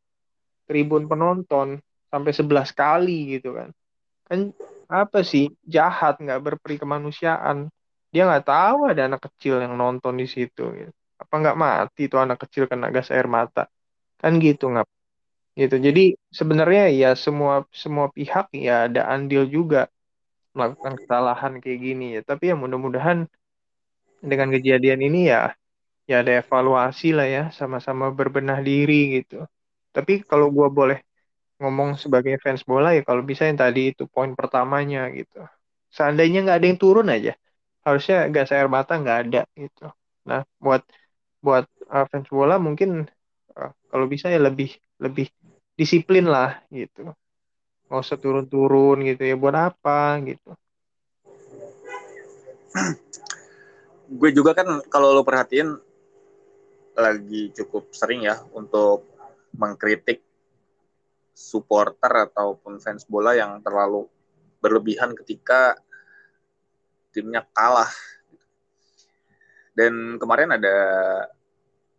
[0.66, 1.78] tribun penonton
[2.10, 3.70] sampai sebelas kali gitu kan.
[4.26, 4.40] Kan
[4.90, 5.50] apa sih?
[5.66, 7.70] Jahat nggak berperi kemanusiaan.
[8.14, 10.94] Dia nggak tahu ada anak kecil yang nonton di situ gitu.
[11.24, 13.72] apa nggak mati tuh anak kecil kena gas air mata?
[14.20, 14.84] Kan gitu nggak
[15.62, 15.76] gitu.
[15.88, 16.02] Jadi
[16.39, 19.80] sebenarnya ya semua semua pihak ya ada andil juga
[20.56, 22.22] melakukan kesalahan kayak gini ya.
[22.30, 23.20] Tapi ya mudah-mudahan
[24.24, 25.52] dengan kejadian ini ya
[26.10, 29.36] ya ada evaluasi lah ya sama-sama berbenah diri gitu.
[29.96, 31.00] Tapi kalau gue boleh
[31.62, 35.38] ngomong sebagai fans bola ya kalau bisa yang tadi itu poin pertamanya gitu.
[35.98, 37.34] Seandainya nggak ada yang turun aja
[37.86, 39.84] harusnya gas air mata nggak ada gitu.
[40.30, 40.82] Nah buat
[41.46, 42.89] buat uh, fans bola mungkin
[43.60, 44.70] uh, kalau bisa ya lebih
[45.04, 45.28] lebih
[45.74, 47.14] disiplin lah gitu
[47.90, 50.52] nggak usah turun-turun gitu ya buat apa gitu
[54.20, 55.74] gue juga kan kalau lo perhatiin
[56.94, 59.06] lagi cukup sering ya untuk
[59.58, 60.22] mengkritik
[61.34, 64.06] supporter ataupun fans bola yang terlalu
[64.62, 65.78] berlebihan ketika
[67.14, 67.90] timnya kalah.
[69.74, 70.78] Dan kemarin ada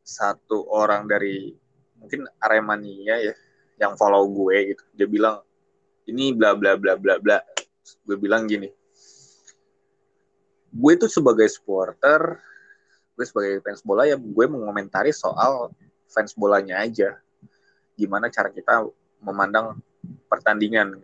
[0.06, 1.50] satu orang dari
[1.98, 3.34] mungkin Aremania ya
[3.80, 4.84] yang follow gue gitu.
[4.94, 5.42] Dia bilang
[6.06, 7.38] ini bla bla bla bla bla.
[8.04, 8.70] Gue bilang gini
[10.74, 12.42] gue itu sebagai supporter
[13.14, 15.70] gue sebagai fans bola ya gue mengomentari soal
[16.10, 17.14] fans bolanya aja.
[17.94, 18.82] Gimana cara kita
[19.22, 19.78] memandang
[20.26, 20.98] pertandingan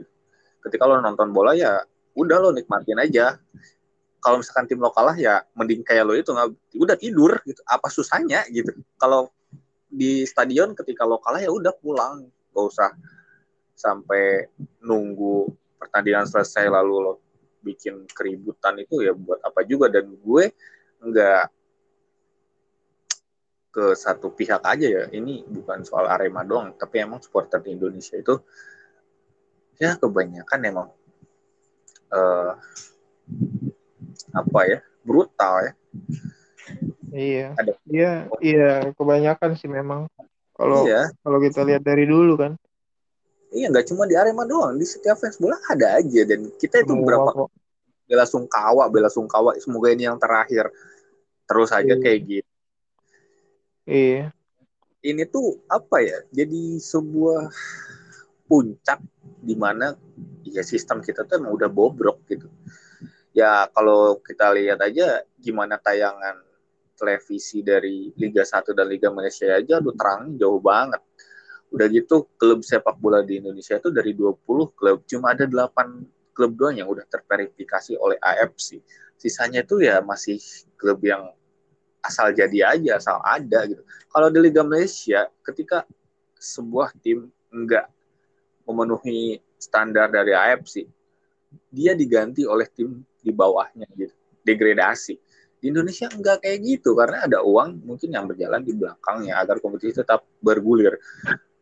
[0.66, 1.86] ketika lo nonton bola ya
[2.18, 3.38] udah lo nikmatin aja.
[4.18, 6.50] Kalau misalkan tim lo kalah ya mending kayak lo itu nggak
[6.82, 7.62] udah tidur gitu.
[7.62, 8.74] Apa susahnya gitu?
[8.98, 9.30] Kalau
[9.86, 12.90] di stadion ketika lo kalah ya udah pulang gak usah
[13.74, 14.50] sampai
[14.84, 15.48] nunggu
[15.80, 17.12] pertandingan selesai lalu lo
[17.64, 19.88] bikin keributan itu ya buat apa juga.
[19.88, 20.44] Dan gue
[21.00, 21.44] nggak
[23.70, 25.04] ke satu pihak aja ya.
[25.08, 28.36] Ini bukan soal Arema doang tapi emang supporter di Indonesia itu
[29.80, 30.88] ya kebanyakan emang
[32.12, 32.52] uh,
[34.36, 35.72] apa ya brutal ya.
[37.10, 37.46] Iya.
[37.58, 40.06] Ada iya iya kebanyakan sih memang
[40.60, 41.08] kalau iya.
[41.24, 42.52] kalau kita lihat dari dulu kan
[43.50, 46.94] Iya nggak cuma di Arema doang, di setiap fans bola ada aja dan kita itu
[46.94, 47.50] Semua berapa kok.
[48.06, 49.58] bela sungkawa, bela sungkawa.
[49.58, 50.70] Semoga ini yang terakhir.
[51.50, 51.98] Terus aja iya.
[51.98, 52.50] kayak gitu.
[53.90, 54.30] Iya.
[55.02, 56.22] Ini tuh apa ya?
[56.30, 57.50] Jadi sebuah
[58.46, 59.02] puncak
[59.42, 59.98] di mana
[60.46, 62.50] ya sistem kita tuh emang udah bobrok gitu
[63.30, 66.42] ya kalau kita lihat aja gimana tayangan
[67.00, 71.00] televisi dari Liga 1 dan Liga Malaysia aja lu terang jauh banget.
[71.72, 74.44] Udah gitu klub sepak bola di Indonesia itu dari 20
[74.76, 78.80] klub cuma ada 8 klub doang yang udah terverifikasi oleh AFC
[79.20, 80.40] sisanya itu ya masih
[80.80, 81.28] klub yang
[82.00, 83.84] asal jadi aja asal ada gitu.
[84.08, 85.84] Kalau di Liga Malaysia ketika
[86.40, 87.92] sebuah tim enggak
[88.64, 90.88] memenuhi standar dari AFC
[91.68, 94.16] dia diganti oleh tim di bawahnya gitu.
[94.40, 95.20] Degradasi
[95.60, 100.00] di Indonesia enggak kayak gitu karena ada uang mungkin yang berjalan di belakangnya agar kompetisi
[100.00, 100.96] tetap bergulir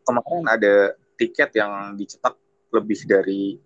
[0.07, 2.33] kemarin ada tiket yang dicetak
[2.71, 3.59] lebih dari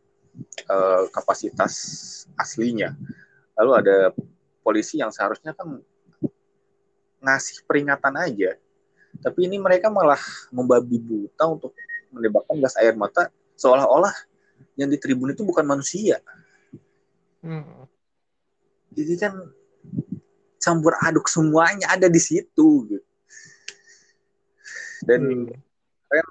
[0.67, 1.73] uh, kapasitas
[2.35, 2.97] aslinya.
[3.55, 3.97] Lalu ada
[4.65, 5.79] polisi yang seharusnya kan
[7.23, 8.57] ngasih peringatan aja.
[9.21, 10.19] Tapi ini mereka malah
[10.49, 11.71] membabi buta untuk
[12.09, 14.11] menembakkan gas air mata seolah-olah
[14.75, 16.19] yang di tribun itu bukan manusia.
[17.45, 17.85] Hmm.
[18.93, 19.33] Jadi kan
[20.63, 23.03] campur aduk semuanya ada di situ gitu.
[25.03, 25.59] Dan hmm.
[26.07, 26.27] kan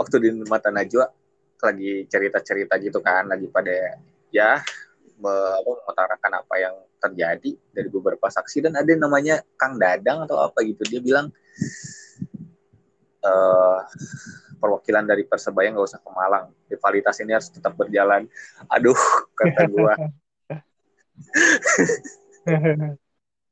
[0.00, 1.12] waktu di mata Najwa
[1.60, 4.00] lagi cerita-cerita gitu kan lagi pada
[4.32, 4.64] ya
[5.18, 8.62] mengutarakan apa yang terjadi dari beberapa saksi.
[8.64, 11.28] Dan ada yang namanya Kang Dadang atau apa gitu dia bilang
[13.26, 13.82] uh,
[14.62, 16.54] perwakilan dari persebaya nggak usah ke Malang.
[16.70, 18.30] Rivalitas ini harus tetap berjalan.
[18.70, 18.96] Aduh
[19.36, 19.94] kata gua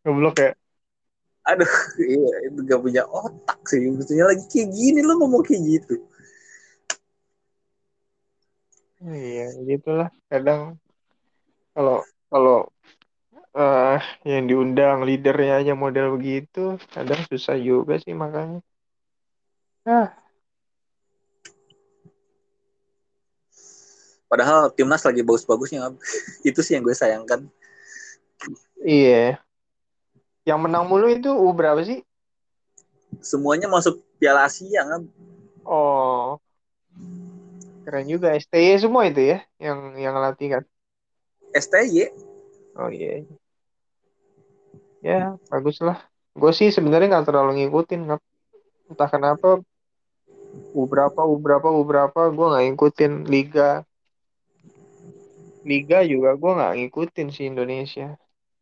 [0.07, 0.55] goblok ya.
[1.51, 1.66] Aduh
[2.14, 3.83] iya itu gak punya otak sih.
[3.90, 5.95] Maksudnya lagi kayak gini lo ngomong kayak gitu.
[9.03, 10.11] Iya gitulah.
[10.31, 10.79] Kadang
[11.75, 12.59] kalau kalau
[13.55, 18.62] uh, yang diundang leadernya aja model begitu kadang susah juga sih makanya.
[19.87, 20.11] Ah.
[24.27, 25.95] Padahal timnas lagi bagus-bagusnya
[26.49, 27.47] itu sih yang gue sayangkan.
[28.83, 29.46] Iya
[30.47, 32.07] yang menang mulu itu U berapa sih?
[33.19, 35.03] Semuanya masuk Piala Asia kan?
[35.67, 36.39] Oh.
[37.83, 40.63] Keren juga STY semua itu ya yang yang latih kan.
[41.51, 42.15] STY.
[42.79, 43.27] Oh iya.
[45.03, 45.37] Yeah.
[45.37, 45.99] Ya, bagus lah.
[46.35, 48.23] Gue sih sebenarnya nggak terlalu ngikutin, nggak
[48.91, 49.63] entah kenapa
[50.73, 53.71] U berapa, U berapa, U berapa, gue nggak ngikutin liga.
[55.67, 58.15] Liga juga gue nggak ngikutin sih Indonesia.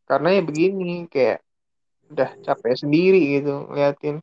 [0.05, 1.45] Karena ya begini, kayak
[2.13, 4.21] udah capek sendiri gitu ngeliatin.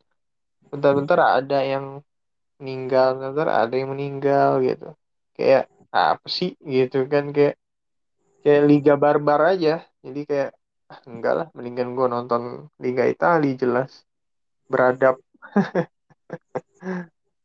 [0.71, 1.99] Bentar-bentar ada yang
[2.61, 4.93] meninggal bentar ada yang meninggal gitu.
[5.33, 7.57] Kayak apa sih gitu kan kayak
[8.45, 9.81] kayak liga barbar aja.
[10.05, 10.51] Jadi kayak
[10.91, 12.41] ah, enggak lah mendingan gue nonton
[12.77, 14.05] liga Italia jelas.
[14.71, 15.19] Beradab.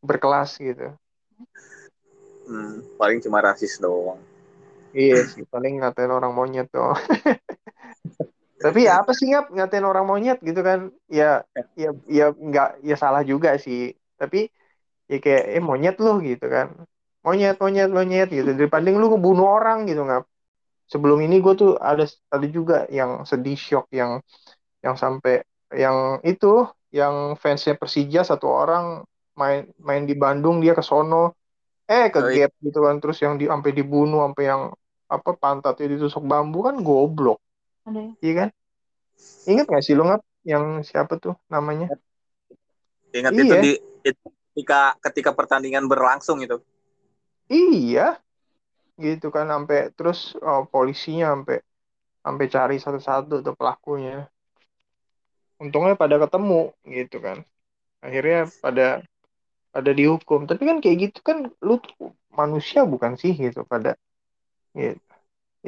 [0.06, 0.94] Berkelas gitu.
[2.46, 4.22] Hmm, paling cuma rasis doang.
[4.96, 6.96] Iya sih paling ngatain orang monyet doang
[8.56, 9.52] tapi ya apa sih ngap?
[9.52, 10.88] Ngatain orang monyet gitu kan.
[11.12, 11.44] Ya
[11.76, 11.92] ya.
[12.08, 13.92] ya nggak ya salah juga sih.
[14.16, 14.48] Tapi
[15.12, 16.72] ya kayak eh monyet lu gitu kan.
[17.20, 18.56] Monyet monyet monyet gitu.
[18.56, 20.24] Daripada lu ngebunuh orang gitu ngap.
[20.88, 24.22] Sebelum ini gue tuh ada ada juga yang sedih shock yang
[24.80, 25.42] yang sampai
[25.74, 26.64] yang itu
[26.94, 29.02] yang fansnya Persija satu orang
[29.36, 31.36] main main di Bandung dia ke sono.
[31.86, 32.48] Eh ke oh, iya.
[32.48, 32.96] gap gitu kan.
[33.04, 34.62] Terus yang di sampai dibunuh sampai yang
[35.06, 37.45] apa pantatnya ditusuk bambu kan goblok
[37.86, 38.48] ada Iya kan?
[39.46, 41.88] Ingat gak sih lo ngap yang siapa tuh namanya?
[43.14, 43.42] Ingat iya.
[43.42, 43.72] itu di
[44.02, 46.58] ketika ketika pertandingan berlangsung itu.
[47.46, 48.18] Iya.
[48.98, 51.62] Gitu kan sampai terus oh, polisinya sampai
[52.26, 54.26] sampai cari satu-satu tuh pelakunya.
[55.62, 57.46] Untungnya pada ketemu gitu kan.
[58.02, 58.86] Akhirnya pada
[59.70, 60.44] pada dihukum.
[60.44, 61.78] Tapi kan kayak gitu kan lu
[62.34, 63.96] manusia bukan sih gitu pada
[64.76, 65.05] gitu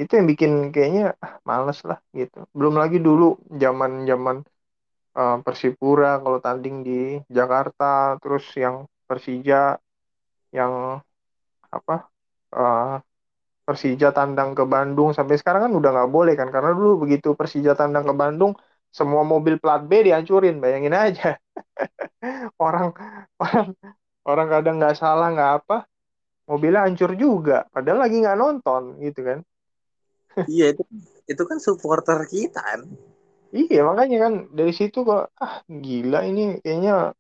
[0.01, 2.37] itu yang bikin kayaknya ah, males lah gitu.
[2.59, 3.25] Belum lagi dulu
[3.63, 4.37] zaman zaman
[5.21, 6.93] uh, Persipura kalau tanding di
[7.39, 7.85] Jakarta
[8.23, 8.77] terus yang
[9.09, 9.57] Persija
[10.59, 10.73] yang
[11.77, 11.95] apa
[12.57, 12.99] uh,
[13.67, 17.73] Persija tandang ke Bandung sampai sekarang kan udah nggak boleh kan karena dulu begitu Persija
[17.81, 18.53] tandang ke Bandung
[18.99, 21.37] semua mobil plat B dihancurin bayangin aja.
[22.65, 22.93] Orang
[23.43, 23.67] orang
[24.29, 25.77] orang kadang nggak salah nggak apa
[26.51, 29.39] mobilnya hancur juga padahal lagi nggak nonton gitu kan
[30.47, 30.83] iya itu
[31.27, 32.81] itu kan supporter kita kan.
[33.49, 37.17] Iya makanya kan dari situ kok ah gila ini kayaknya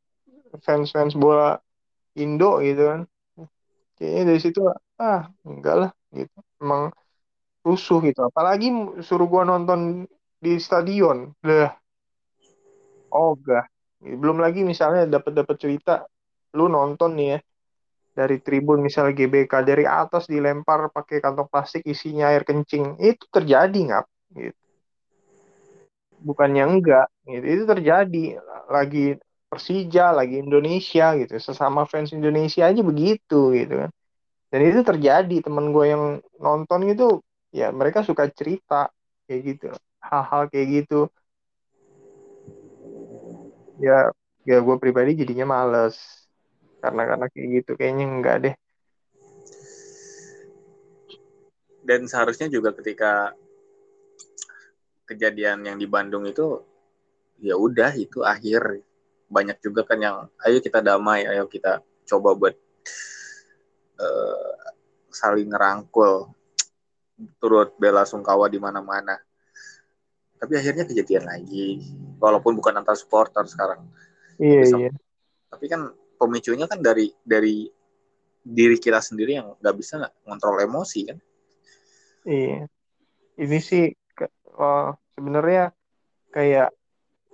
[0.60, 1.56] fans fans bola
[2.20, 3.00] Indo gitu kan.
[3.96, 4.60] Kayaknya dari situ
[5.00, 6.36] ah enggak lah gitu.
[6.60, 6.92] Emang
[7.64, 8.20] rusuh gitu.
[8.28, 8.70] Apalagi
[9.02, 10.04] suruh gua nonton
[10.38, 11.32] di stadion.
[11.40, 11.72] Dah
[13.12, 13.64] oh enggak
[13.98, 16.06] belum lagi misalnya dapat dapat cerita
[16.54, 17.38] lu nonton nih ya
[18.18, 22.98] dari tribun misalnya GBK dari atas dilempar pakai kantong plastik isinya air kencing.
[22.98, 24.04] Itu terjadi nggak
[24.34, 24.58] gitu.
[26.26, 27.46] Bukannya enggak gitu.
[27.46, 28.42] Itu terjadi.
[28.66, 29.14] Lagi
[29.46, 31.38] Persija lagi Indonesia gitu.
[31.38, 33.90] Sesama fans Indonesia aja begitu gitu kan.
[34.50, 35.36] Dan itu terjadi.
[35.38, 37.22] Temen gue yang nonton gitu
[37.54, 38.90] ya mereka suka cerita
[39.30, 39.66] kayak gitu.
[40.02, 41.06] Hal-hal kayak gitu.
[43.78, 44.10] Ya
[44.42, 46.17] ya gue pribadi jadinya males
[46.78, 48.54] karena karena kayak gitu kayaknya enggak deh.
[51.82, 53.32] Dan seharusnya juga ketika
[55.08, 56.60] kejadian yang di Bandung itu
[57.40, 58.84] ya udah itu akhir.
[59.28, 60.16] Banyak juga kan yang
[60.48, 62.56] ayo kita damai ayo kita coba buat
[64.00, 64.56] uh,
[65.12, 66.32] saling ngerangkul
[67.42, 69.20] turut bela sungkawa di mana-mana.
[70.38, 71.82] Tapi akhirnya kejadian lagi
[72.22, 73.84] walaupun bukan antar supporter sekarang.
[74.38, 74.90] Iya tapi, iya.
[75.50, 75.80] tapi kan
[76.18, 77.70] pemicunya kan dari dari
[78.42, 81.18] diri kita sendiri yang nggak bisa ngontrol emosi kan?
[82.26, 82.66] Iya.
[83.38, 83.86] Ini sih
[84.58, 85.70] uh, sebenarnya
[86.34, 86.74] kayak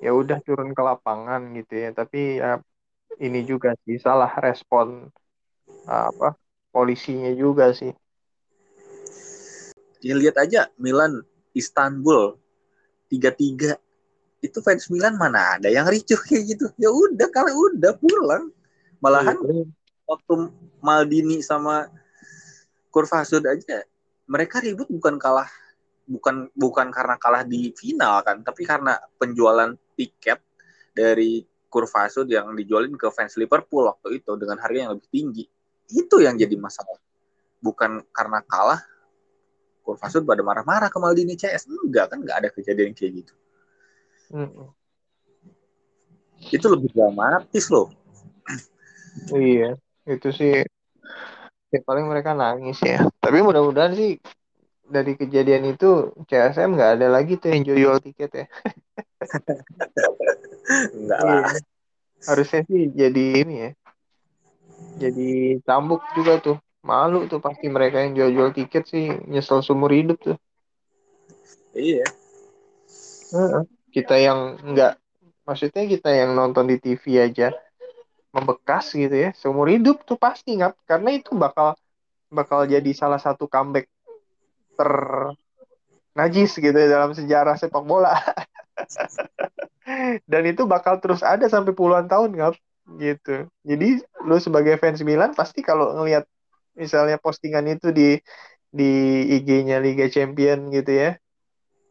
[0.02, 2.60] ya udah turun ke lapangan gitu ya tapi ya
[3.22, 5.08] ini juga sih salah respon
[5.88, 6.36] uh, apa
[6.74, 7.94] polisinya juga sih.
[10.04, 11.24] Ya lihat aja Milan
[11.56, 12.36] Istanbul
[13.08, 13.80] tiga tiga
[14.44, 16.66] itu fans Milan mana ada yang ricuh kayak gitu?
[16.76, 18.52] Ya udah kalau udah pulang
[19.04, 19.68] malahan iya.
[20.08, 20.32] waktu
[20.80, 21.92] Maldini sama
[22.88, 23.84] Kurvasud aja
[24.24, 25.50] mereka ribut bukan kalah
[26.04, 30.40] bukan bukan karena kalah di final kan, tapi karena penjualan tiket
[30.92, 35.44] dari Kurvasud yang dijualin ke fans Liverpool waktu itu dengan harga yang lebih tinggi.
[35.90, 37.02] Itu yang jadi masalah.
[37.58, 38.78] Bukan karena kalah
[39.82, 41.66] Kurvasud pada marah-marah ke Maldini CS.
[41.66, 43.34] Enggak kan, enggak ada kejadian kayak gitu.
[44.30, 44.70] Hmm.
[46.46, 47.90] Itu lebih dramatis loh.
[49.30, 50.62] Iya, itu sih
[51.72, 53.02] ya paling mereka nangis ya.
[53.18, 54.18] Tapi mudah-mudahan sih
[54.84, 58.46] dari kejadian itu CSM nggak ada lagi tuh yang jual tiket ya.
[60.96, 61.50] Enggak lah.
[61.50, 61.60] Iya.
[62.24, 63.70] Harusnya sih jadi ini ya.
[65.08, 66.58] Jadi cambuk juga tuh.
[66.84, 70.36] Malu tuh pasti mereka yang jual-jual tiket sih nyesel seumur hidup tuh.
[71.72, 72.04] Iya.
[73.88, 74.92] Kita yang nggak,
[75.48, 77.56] maksudnya kita yang nonton di TV aja
[78.34, 81.78] membekas gitu ya seumur hidup tuh pasti nggak karena itu bakal
[82.34, 83.86] bakal jadi salah satu comeback
[84.74, 84.90] ter
[86.14, 88.14] najis gitu ya dalam sejarah sepak bola.
[90.30, 92.54] Dan itu bakal terus ada sampai puluhan tahun nggak
[92.98, 93.50] gitu.
[93.66, 96.24] Jadi lu sebagai fans Milan pasti kalau ngelihat
[96.78, 98.18] misalnya postingan itu di
[98.74, 98.90] di
[99.38, 101.10] IG-nya Liga Champion gitu ya.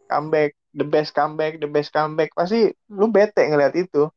[0.07, 2.31] Comeback, the best comeback, the best comeback.
[2.35, 4.07] Pasti lu bete ngelihat itu.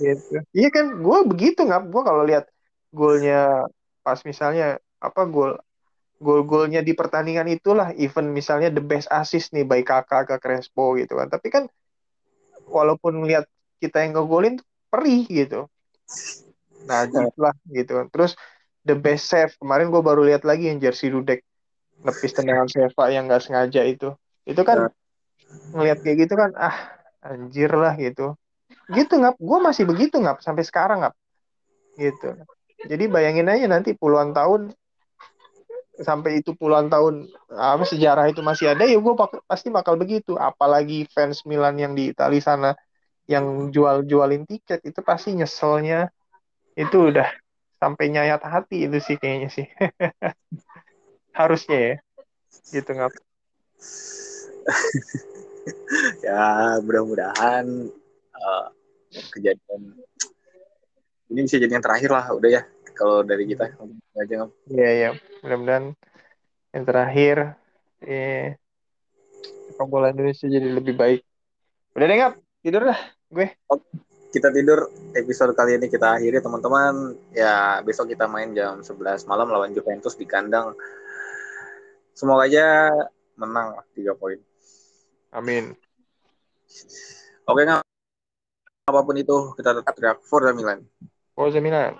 [0.00, 0.36] Gitu.
[0.58, 1.82] Iya kan, gue begitu nggak?
[1.92, 2.48] Gue kalau lihat
[2.92, 3.66] golnya
[4.04, 5.56] pas misalnya apa gol
[6.22, 11.18] gol-golnya di pertandingan itulah even misalnya the best assist nih baik kakak ke Crespo gitu
[11.18, 11.66] kan tapi kan
[12.70, 13.50] walaupun lihat
[13.82, 15.66] kita yang ngegolin perih gitu
[16.86, 18.38] nah lah gitu kan terus
[18.86, 21.42] the best save kemarin gue baru lihat lagi yang jersey Dudek
[22.02, 24.14] nepis tendangan Seva yang nggak sengaja itu
[24.46, 24.92] itu kan nah.
[25.74, 26.74] ngelihat kayak gitu kan ah
[27.22, 28.34] anjir lah gitu
[28.90, 29.36] gitu ngap.
[29.38, 31.14] Gue masih begitu ngap sampai sekarang ngap.
[31.94, 32.34] Gitu.
[32.82, 34.74] Jadi bayangin aja nanti puluhan tahun
[35.92, 39.14] sampai itu puluhan tahun apa sejarah itu masih ada ya gue
[39.46, 40.34] pasti bakal begitu.
[40.34, 42.70] Apalagi fans Milan yang di Italia sana
[43.30, 46.10] yang jual-jualin tiket itu pasti nyeselnya
[46.74, 47.30] itu udah
[47.78, 49.66] sampai nyayat hati itu sih kayaknya sih.
[51.38, 51.94] Harusnya ya.
[52.72, 53.12] Gitu ngap.
[56.22, 57.92] Ya mudah-mudahan
[58.36, 58.66] uh,
[59.32, 59.96] kejadian
[61.32, 62.62] ini bisa jadi yang terakhir lah udah ya
[62.92, 63.72] kalau dari kita
[64.20, 65.10] aja Iya iya,
[65.40, 65.96] mudah-mudahan
[66.72, 67.36] yang terakhir
[68.04, 68.56] eh
[69.72, 71.20] sepak bola Indonesia jadi lebih baik.
[71.96, 73.00] Udah deh ngap, tidur dah
[73.32, 73.48] gue.
[73.72, 73.84] Oke,
[74.32, 77.16] kita tidur episode kali ini kita akhiri teman-teman.
[77.32, 80.76] Ya besok kita main jam 11 malam lawan Juventus di kandang.
[82.12, 82.92] Semoga aja
[83.40, 84.36] menang tiga poin.
[85.32, 85.72] Amin.
[87.48, 87.81] Oke ngap.
[88.82, 90.82] Apa pun itu kita tetap teriak Forza Milan.
[91.38, 91.94] Forza Milan.